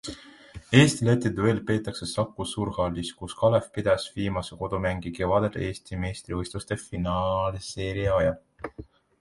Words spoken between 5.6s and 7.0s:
Eesti meistrivõistluste